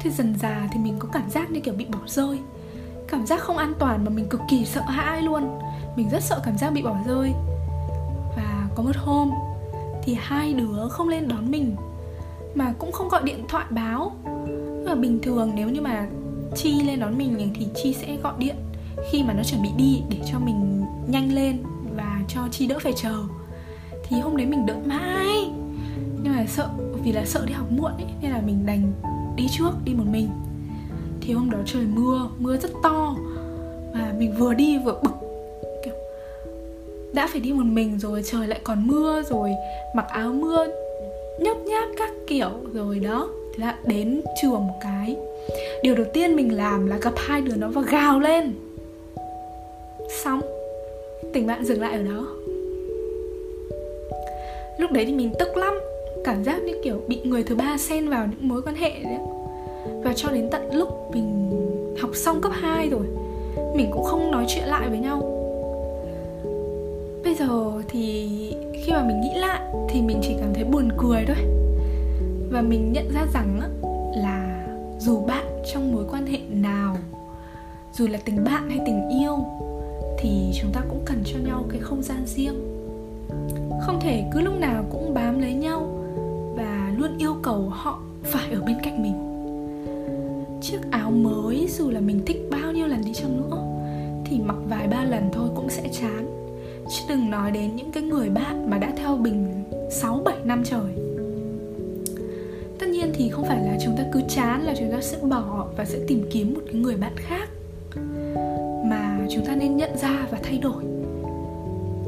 Thì 0.00 0.10
dần 0.10 0.34
già 0.38 0.68
thì 0.72 0.80
mình 0.80 0.94
có 0.98 1.08
cảm 1.12 1.30
giác 1.30 1.50
như 1.50 1.60
kiểu 1.60 1.74
bị 1.74 1.84
bỏ 1.84 1.98
rơi. 2.06 2.38
Cảm 3.08 3.26
giác 3.26 3.40
không 3.40 3.56
an 3.56 3.72
toàn 3.78 4.04
mà 4.04 4.10
mình 4.10 4.28
cực 4.28 4.40
kỳ 4.48 4.64
sợ 4.64 4.80
hãi 4.80 5.22
luôn. 5.22 5.58
Mình 5.96 6.08
rất 6.08 6.22
sợ 6.22 6.40
cảm 6.44 6.58
giác 6.58 6.70
bị 6.70 6.82
bỏ 6.82 6.96
rơi. 7.06 7.32
Và 8.36 8.68
có 8.74 8.82
một 8.82 8.96
hôm 8.96 9.30
thì 10.02 10.16
hai 10.20 10.52
đứa 10.52 10.88
không 10.88 11.08
lên 11.08 11.28
đón 11.28 11.50
mình, 11.50 11.76
mà 12.54 12.74
cũng 12.78 12.92
không 12.92 13.08
gọi 13.08 13.22
điện 13.24 13.44
thoại 13.48 13.64
báo 13.70 14.12
là 14.84 14.94
bình 14.94 15.18
thường, 15.22 15.52
nếu 15.54 15.68
như 15.68 15.80
mà 15.80 16.08
chi 16.56 16.82
lên 16.82 17.00
đón 17.00 17.18
mình 17.18 17.50
thì 17.54 17.66
chi 17.74 17.94
sẽ 18.00 18.16
gọi 18.22 18.32
điện. 18.38 18.56
Khi 19.10 19.22
mà 19.22 19.34
nó 19.34 19.42
chuẩn 19.42 19.62
bị 19.62 19.68
đi 19.76 20.02
để 20.10 20.16
cho 20.32 20.38
mình 20.38 20.84
nhanh 21.08 21.34
lên 21.34 21.58
và 21.96 22.20
cho 22.28 22.40
chi 22.50 22.66
đỡ 22.66 22.78
phải 22.80 22.92
chờ. 22.96 23.14
Thì 24.08 24.20
hôm 24.20 24.36
đấy 24.36 24.46
mình 24.46 24.66
đợi 24.66 24.76
mãi. 24.84 25.50
Nhưng 26.22 26.32
mà 26.36 26.44
sợ, 26.48 26.68
vì 27.04 27.12
là 27.12 27.24
sợ 27.24 27.44
đi 27.46 27.52
học 27.52 27.72
muộn 27.72 27.92
ấy, 27.92 28.06
nên 28.22 28.30
là 28.30 28.40
mình 28.46 28.66
đành 28.66 28.92
đi 29.36 29.46
trước, 29.58 29.70
đi 29.84 29.94
một 29.94 30.04
mình. 30.10 30.28
Thì 31.20 31.32
hôm 31.32 31.50
đó 31.50 31.58
trời 31.66 31.84
mưa 31.94 32.28
mưa 32.38 32.56
rất 32.56 32.70
to. 32.82 33.16
Và 33.92 34.14
mình 34.18 34.34
vừa 34.38 34.54
đi 34.54 34.78
vừa 34.78 35.00
bực. 35.02 35.14
Kiểu, 35.84 35.94
đã 37.12 37.28
phải 37.32 37.40
đi 37.40 37.52
một 37.52 37.66
mình 37.66 37.98
rồi, 37.98 38.22
trời 38.24 38.46
lại 38.46 38.60
còn 38.64 38.86
mưa 38.86 39.22
rồi, 39.22 39.50
mặc 39.96 40.06
áo 40.08 40.32
mưa 40.32 40.66
nhấp 41.40 41.56
nháp 41.56 41.88
các 41.98 42.10
kiểu 42.26 42.50
rồi 42.72 42.98
đó 42.98 43.28
thế 43.56 43.66
là 43.66 43.76
đến 43.84 44.20
trường 44.42 44.66
một 44.66 44.74
cái. 44.80 45.16
Điều 45.82 45.94
đầu 45.94 46.06
tiên 46.12 46.36
mình 46.36 46.56
làm 46.56 46.86
là 46.86 46.96
gặp 46.96 47.12
hai 47.16 47.40
đứa 47.40 47.56
nó 47.56 47.68
và 47.68 47.82
gào 47.82 48.20
lên. 48.20 48.52
Xong, 50.24 50.40
tình 51.32 51.46
bạn 51.46 51.64
dừng 51.64 51.80
lại 51.80 51.92
ở 51.92 52.02
đó. 52.02 52.26
Lúc 54.78 54.92
đấy 54.92 55.04
thì 55.06 55.12
mình 55.12 55.32
tức 55.38 55.56
lắm, 55.56 55.74
cảm 56.24 56.44
giác 56.44 56.62
như 56.62 56.72
kiểu 56.84 57.00
bị 57.08 57.20
người 57.24 57.42
thứ 57.42 57.54
ba 57.54 57.76
xen 57.78 58.08
vào 58.08 58.26
những 58.30 58.48
mối 58.48 58.62
quan 58.62 58.74
hệ 58.74 58.90
đấy. 58.90 59.18
Và 60.04 60.12
cho 60.16 60.28
đến 60.28 60.48
tận 60.50 60.74
lúc 60.74 60.88
mình 61.14 61.50
học 62.00 62.10
xong 62.14 62.40
cấp 62.40 62.52
2 62.54 62.88
rồi, 62.88 63.06
mình 63.74 63.90
cũng 63.92 64.04
không 64.04 64.30
nói 64.30 64.44
chuyện 64.48 64.64
lại 64.64 64.88
với 64.88 64.98
nhau. 64.98 65.30
Bây 67.24 67.34
giờ 67.34 67.72
thì 67.88 68.28
khi 68.74 68.92
mà 68.92 69.02
mình 69.02 69.20
nghĩ 69.20 69.40
lại 69.40 69.60
thì 69.88 70.00
mình 70.02 70.18
chỉ 70.22 70.34
cảm 70.40 70.54
thấy 70.54 70.64
buồn 70.64 70.88
cười 70.98 71.24
thôi 71.26 71.36
và 72.54 72.62
mình 72.62 72.92
nhận 72.92 73.12
ra 73.14 73.26
rằng 73.34 73.60
là 74.16 74.66
dù 74.98 75.20
bạn 75.20 75.46
trong 75.72 75.92
mối 75.92 76.04
quan 76.10 76.26
hệ 76.26 76.38
nào, 76.50 76.96
dù 77.92 78.06
là 78.06 78.18
tình 78.24 78.44
bạn 78.44 78.68
hay 78.68 78.80
tình 78.86 79.08
yêu, 79.08 79.36
thì 80.18 80.52
chúng 80.60 80.72
ta 80.72 80.80
cũng 80.88 81.02
cần 81.04 81.22
cho 81.24 81.38
nhau 81.46 81.64
cái 81.68 81.80
không 81.80 82.02
gian 82.02 82.26
riêng. 82.26 82.54
Không 83.86 84.00
thể 84.00 84.24
cứ 84.32 84.40
lúc 84.40 84.54
nào 84.54 84.84
cũng 84.90 85.14
bám 85.14 85.40
lấy 85.40 85.54
nhau 85.54 86.04
và 86.56 86.92
luôn 86.96 87.18
yêu 87.18 87.36
cầu 87.42 87.68
họ 87.70 88.00
phải 88.22 88.52
ở 88.52 88.62
bên 88.66 88.76
cạnh 88.82 89.02
mình. 89.02 89.16
Chiếc 90.60 90.78
áo 90.90 91.10
mới 91.10 91.68
dù 91.70 91.90
là 91.90 92.00
mình 92.00 92.20
thích 92.26 92.42
bao 92.50 92.72
nhiêu 92.72 92.86
lần 92.86 93.04
đi 93.04 93.12
chăng 93.14 93.36
nữa, 93.36 93.58
thì 94.24 94.40
mặc 94.40 94.56
vài 94.68 94.88
ba 94.88 95.04
lần 95.04 95.30
thôi 95.32 95.48
cũng 95.54 95.70
sẽ 95.70 95.88
chán. 95.92 96.50
Chứ 96.90 97.04
đừng 97.08 97.30
nói 97.30 97.50
đến 97.50 97.76
những 97.76 97.92
cái 97.92 98.02
người 98.02 98.28
bạn 98.28 98.70
mà 98.70 98.78
đã 98.78 98.92
theo 98.96 99.16
mình 99.16 99.64
6 99.90 100.22
7 100.24 100.36
năm 100.44 100.62
trời. 100.64 101.03
Thì 103.16 103.28
không 103.28 103.44
phải 103.44 103.58
là 103.62 103.76
chúng 103.84 103.96
ta 103.96 104.04
cứ 104.12 104.20
chán, 104.28 104.62
là 104.62 104.74
chúng 104.78 104.92
ta 104.92 105.00
sẽ 105.00 105.18
bỏ 105.22 105.66
và 105.76 105.84
sẽ 105.84 105.98
tìm 106.08 106.26
kiếm 106.30 106.54
một 106.54 106.60
cái 106.66 106.74
người 106.74 106.96
bạn 106.96 107.12
khác 107.16 107.48
mà 108.84 109.18
chúng 109.30 109.46
ta 109.46 109.54
nên 109.54 109.76
nhận 109.76 109.96
ra 109.98 110.26
và 110.30 110.38
thay 110.42 110.58
đổi. 110.58 110.84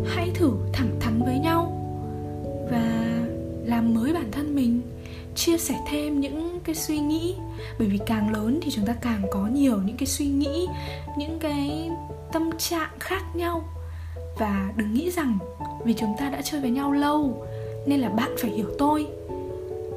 Hãy 0.07 0.31
thử 0.35 0.51
thẳng 0.73 0.91
thắn 1.01 1.23
với 1.23 1.39
nhau 1.39 1.73
và 2.71 3.05
làm 3.65 3.95
mới 3.95 4.13
bản 4.13 4.31
thân 4.33 4.55
mình, 4.55 4.81
chia 5.35 5.59
sẻ 5.59 5.75
thêm 5.91 6.21
những 6.21 6.61
cái 6.65 6.75
suy 6.75 6.99
nghĩ, 6.99 7.35
bởi 7.79 7.89
vì 7.89 7.99
càng 8.07 8.33
lớn 8.33 8.61
thì 8.63 8.71
chúng 8.71 8.87
ta 8.87 8.95
càng 9.01 9.23
có 9.31 9.47
nhiều 9.47 9.77
những 9.87 9.97
cái 9.97 10.07
suy 10.07 10.27
nghĩ, 10.27 10.67
những 11.19 11.39
cái 11.39 11.91
tâm 12.33 12.51
trạng 12.59 12.91
khác 12.99 13.23
nhau 13.35 13.65
và 14.39 14.73
đừng 14.77 14.95
nghĩ 14.95 15.11
rằng 15.11 15.39
vì 15.85 15.95
chúng 15.95 16.15
ta 16.19 16.31
đã 16.31 16.43
chơi 16.43 16.61
với 16.61 16.71
nhau 16.71 16.93
lâu 16.93 17.47
nên 17.87 18.01
là 18.01 18.09
bạn 18.09 18.31
phải 18.39 18.51
hiểu 18.51 18.69
tôi 18.79 19.07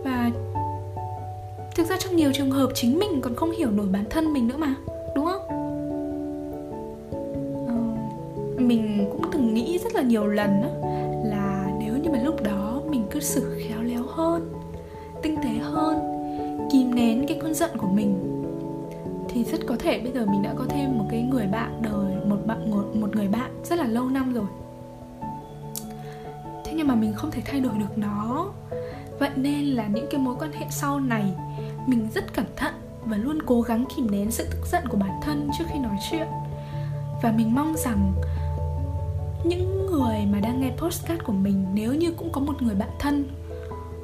và 0.03 0.31
thực 1.75 1.89
ra 1.89 1.97
trong 1.97 2.15
nhiều 2.15 2.31
trường 2.33 2.51
hợp 2.51 2.69
chính 2.73 2.99
mình 2.99 3.21
còn 3.21 3.35
không 3.35 3.51
hiểu 3.51 3.71
nổi 3.71 3.87
bản 3.91 4.03
thân 4.09 4.33
mình 4.33 4.47
nữa 4.47 4.57
mà 4.57 4.75
đúng 5.15 5.25
không? 5.25 5.47
Ờ, 7.67 7.75
mình 8.61 9.09
cũng 9.11 9.31
từng 9.31 9.53
nghĩ 9.53 9.77
rất 9.83 9.95
là 9.95 10.01
nhiều 10.01 10.27
lần 10.27 10.61
đó, 10.61 10.69
là 11.23 11.71
nếu 11.79 11.97
như 11.97 12.09
mà 12.09 12.19
lúc 12.23 12.43
đó 12.43 12.81
mình 12.89 13.03
cứ 13.11 13.19
xử 13.19 13.55
khéo 13.59 13.81
léo 13.81 14.03
hơn 14.03 14.53
tinh 15.21 15.35
tế 15.43 15.49
hơn 15.61 15.99
kìm 16.71 16.95
nén 16.95 17.25
cái 17.27 17.39
cơn 17.41 17.53
giận 17.53 17.69
của 17.77 17.87
mình 17.87 18.35
thì 19.29 19.43
rất 19.43 19.59
có 19.67 19.75
thể 19.79 19.99
bây 19.99 20.11
giờ 20.11 20.25
mình 20.25 20.41
đã 20.41 20.53
có 20.57 20.65
thêm 20.69 20.97
một 20.97 21.05
cái 21.11 21.21
người 21.21 21.47
bạn 21.47 21.81
đời 21.81 22.15
một 22.25 22.37
bạn 22.45 22.71
một, 22.71 22.83
một 22.93 23.15
người 23.15 23.27
bạn 23.27 23.51
rất 23.63 23.79
là 23.79 23.87
lâu 23.87 24.09
năm 24.09 24.33
rồi. 24.33 24.45
Thế 26.65 26.73
nhưng 26.75 26.87
mà 26.87 26.95
mình 26.95 27.13
không 27.13 27.31
thể 27.31 27.41
thay 27.45 27.59
đổi 27.61 27.73
được 27.79 27.97
nó 27.97 28.51
vậy 29.19 29.29
nên 29.35 29.65
là 29.65 29.87
những 29.87 30.07
cái 30.11 30.21
mối 30.21 30.35
quan 30.39 30.51
hệ 30.51 30.65
sau 30.69 30.99
này, 30.99 31.33
mình 31.87 32.07
rất 32.15 32.33
cẩn 32.33 32.45
thận 32.55 32.73
và 33.05 33.17
luôn 33.17 33.39
cố 33.45 33.61
gắng 33.61 33.85
kìm 33.95 34.11
nén 34.11 34.31
sự 34.31 34.47
tức 34.51 34.67
giận 34.71 34.83
của 34.89 34.97
bản 34.97 35.19
thân 35.21 35.49
trước 35.57 35.65
khi 35.73 35.79
nói 35.79 35.97
chuyện. 36.11 36.27
Và 37.21 37.31
mình 37.31 37.55
mong 37.55 37.75
rằng 37.77 38.13
những 39.43 39.85
người 39.91 40.25
mà 40.31 40.39
đang 40.39 40.61
nghe 40.61 40.71
postcard 40.77 41.23
của 41.23 41.33
mình, 41.33 41.65
nếu 41.73 41.93
như 41.93 42.11
cũng 42.11 42.31
có 42.31 42.41
một 42.41 42.61
người 42.61 42.75
bạn 42.75 42.89
thân 42.99 43.23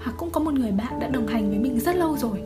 hoặc 0.04 0.14
cũng 0.18 0.30
có 0.30 0.40
một 0.40 0.54
người 0.54 0.72
bạn 0.72 1.00
đã 1.00 1.08
đồng 1.08 1.28
hành 1.28 1.50
với 1.50 1.60
mình 1.60 1.80
rất 1.80 1.96
lâu 1.96 2.18
rồi, 2.18 2.44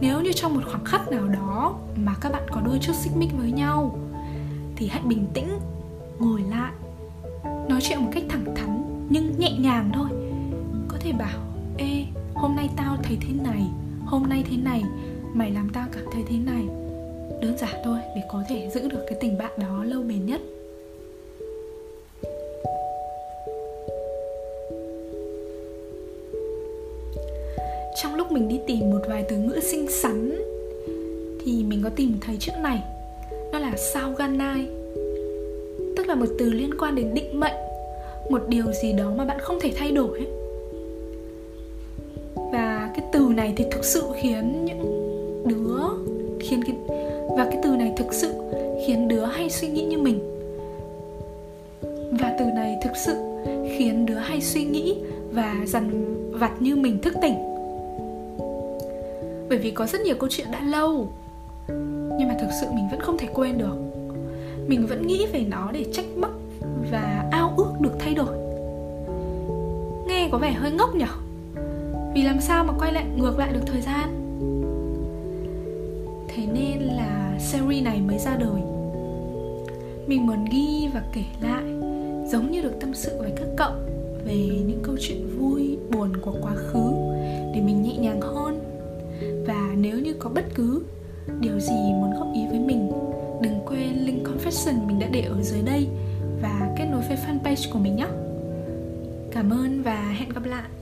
nếu 0.00 0.20
như 0.20 0.32
trong 0.32 0.54
một 0.54 0.60
khoảng 0.66 0.84
khắc 0.84 1.08
nào 1.08 1.28
đó 1.28 1.74
mà 1.96 2.14
các 2.20 2.32
bạn 2.32 2.42
có 2.50 2.60
đôi 2.60 2.78
chút 2.78 2.92
xích 2.96 3.16
mích 3.16 3.30
với 3.38 3.52
nhau, 3.52 3.98
thì 4.76 4.88
hãy 4.88 5.02
bình 5.04 5.26
tĩnh, 5.34 5.58
ngồi 6.18 6.42
lại, 6.50 6.72
nói 7.44 7.80
chuyện 7.82 8.04
một 8.04 8.10
cách 8.14 8.24
thẳng 8.28 8.54
thắn 8.56 8.82
nhưng 9.08 9.38
nhẹ 9.38 9.58
nhàng 9.58 9.90
thôi. 9.94 10.08
Có 10.88 10.96
thể 11.00 11.12
bảo 11.12 11.38
hôm 12.42 12.56
nay 12.56 12.68
tao 12.76 12.96
thấy 13.02 13.16
thế 13.20 13.34
này, 13.44 13.62
hôm 14.06 14.22
nay 14.28 14.44
thế 14.50 14.56
này, 14.56 14.82
mày 15.34 15.50
làm 15.50 15.70
tao 15.72 15.86
cảm 15.92 16.04
thấy 16.12 16.22
thế 16.28 16.36
này. 16.46 16.62
Đơn 17.40 17.56
giản 17.58 17.74
thôi, 17.84 17.98
để 18.16 18.22
có 18.28 18.42
thể 18.48 18.70
giữ 18.74 18.88
được 18.88 19.04
cái 19.06 19.18
tình 19.20 19.38
bạn 19.38 19.50
đó 19.56 19.84
lâu 19.84 20.02
bền 20.02 20.26
nhất. 20.26 20.40
Trong 28.02 28.14
lúc 28.14 28.32
mình 28.32 28.48
đi 28.48 28.60
tìm 28.66 28.90
một 28.90 29.00
vài 29.08 29.24
từ 29.28 29.36
ngữ 29.36 29.60
xinh 29.62 29.86
xắn, 29.90 30.42
thì 31.44 31.64
mình 31.64 31.80
có 31.84 31.90
tìm 31.96 32.18
thấy 32.20 32.36
chữ 32.40 32.52
này. 32.62 32.82
Nó 33.52 33.58
là 33.58 33.72
sao 33.76 34.12
ganai 34.12 34.66
tức 35.96 36.06
là 36.08 36.14
một 36.14 36.26
từ 36.38 36.50
liên 36.50 36.70
quan 36.78 36.94
đến 36.94 37.14
định 37.14 37.40
mệnh, 37.40 37.56
một 38.30 38.42
điều 38.48 38.72
gì 38.82 38.92
đó 38.92 39.12
mà 39.16 39.24
bạn 39.24 39.38
không 39.40 39.58
thể 39.60 39.72
thay 39.76 39.92
đổi 39.92 40.18
ấy. 40.18 40.41
Thực 43.82 43.88
sự 43.88 44.02
khiến 44.20 44.64
những 44.64 44.82
đứa, 45.44 45.78
khiến 46.40 46.60
cái, 46.66 46.76
và 47.36 47.44
cái 47.44 47.60
từ 47.62 47.70
này 47.70 47.92
thực 47.96 48.12
sự 48.12 48.34
khiến 48.86 49.08
đứa 49.08 49.24
hay 49.24 49.50
suy 49.50 49.68
nghĩ 49.68 49.84
như 49.84 49.98
mình. 49.98 50.18
Và 52.20 52.36
từ 52.38 52.44
này 52.44 52.76
thực 52.82 52.96
sự 52.96 53.14
khiến 53.76 54.06
đứa 54.06 54.18
hay 54.18 54.40
suy 54.40 54.64
nghĩ 54.64 54.96
và 55.32 55.54
dằn 55.66 56.14
vặt 56.32 56.62
như 56.62 56.76
mình 56.76 56.98
thức 57.02 57.14
tỉnh. 57.22 57.34
Bởi 59.48 59.58
vì 59.58 59.70
có 59.70 59.86
rất 59.86 60.00
nhiều 60.00 60.16
câu 60.18 60.28
chuyện 60.32 60.46
đã 60.52 60.60
lâu, 60.62 61.08
nhưng 62.18 62.28
mà 62.28 62.36
thực 62.40 62.50
sự 62.60 62.66
mình 62.74 62.88
vẫn 62.90 63.00
không 63.00 63.18
thể 63.18 63.26
quên 63.34 63.58
được. 63.58 63.76
Mình 64.66 64.86
vẫn 64.86 65.06
nghĩ 65.06 65.26
về 65.32 65.44
nó 65.50 65.70
để 65.72 65.84
trách 65.92 66.06
móc 66.16 66.32
và 66.92 67.28
ao 67.30 67.54
ước 67.56 67.72
được 67.80 67.92
thay 67.98 68.14
đổi. 68.14 68.36
Nghe 70.06 70.28
có 70.32 70.38
vẻ 70.38 70.52
hơi 70.52 70.70
ngốc 70.70 70.94
nhở? 70.94 71.08
Vì 72.14 72.22
làm 72.22 72.40
sao 72.40 72.64
mà 72.64 72.72
quay 72.78 72.92
lại, 72.92 73.04
ngược 73.16 73.38
lại 73.38 73.52
được 73.52 73.62
thời 73.66 73.80
gian? 73.80 74.08
Thế 76.28 76.46
nên 76.46 76.78
là 76.78 77.38
series 77.38 77.84
này 77.84 78.00
mới 78.00 78.18
ra 78.18 78.36
đời. 78.36 78.60
Mình 80.06 80.26
muốn 80.26 80.44
ghi 80.52 80.88
và 80.94 81.02
kể 81.12 81.24
lại, 81.40 81.64
giống 82.28 82.50
như 82.50 82.62
được 82.62 82.80
tâm 82.80 82.94
sự 82.94 83.10
với 83.18 83.32
các 83.36 83.46
cậu 83.56 83.72
về 84.24 84.48
những 84.66 84.80
câu 84.82 84.96
chuyện 85.00 85.38
vui, 85.38 85.78
buồn 85.90 86.16
của 86.16 86.34
quá 86.42 86.54
khứ, 86.54 86.92
để 87.54 87.60
mình 87.60 87.82
nhẹ 87.82 87.96
nhàng 87.96 88.20
hơn. 88.20 88.60
Và 89.46 89.72
nếu 89.76 89.98
như 89.98 90.14
có 90.18 90.30
bất 90.34 90.44
cứ 90.54 90.82
điều 91.40 91.60
gì 91.60 91.74
muốn 91.74 92.14
góp 92.18 92.28
ý 92.34 92.40
với 92.50 92.58
mình, 92.58 92.92
đừng 93.42 93.60
quên 93.66 94.04
link 94.04 94.28
confession 94.28 94.86
mình 94.86 94.98
đã 94.98 95.06
để 95.12 95.20
ở 95.20 95.42
dưới 95.42 95.62
đây 95.62 95.86
và 96.42 96.74
kết 96.78 96.84
nối 96.90 97.02
với 97.08 97.16
fanpage 97.16 97.72
của 97.72 97.78
mình 97.78 97.96
nhé. 97.96 98.06
Cảm 99.32 99.50
ơn 99.50 99.82
và 99.82 100.14
hẹn 100.18 100.28
gặp 100.28 100.44
lại! 100.44 100.81